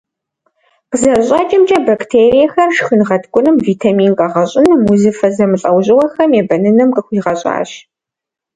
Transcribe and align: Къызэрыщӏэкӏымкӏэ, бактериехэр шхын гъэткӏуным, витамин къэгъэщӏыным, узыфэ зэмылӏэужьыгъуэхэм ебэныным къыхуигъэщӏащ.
Къызэрыщӏэкӏымкӏэ, 0.89 1.77
бактериехэр 1.87 2.69
шхын 2.77 3.01
гъэткӏуным, 3.07 3.55
витамин 3.67 4.11
къэгъэщӏыным, 4.19 4.81
узыфэ 4.91 5.27
зэмылӏэужьыгъуэхэм 5.35 6.31
ебэныным 6.41 6.89
къыхуигъэщӏащ. 6.95 7.69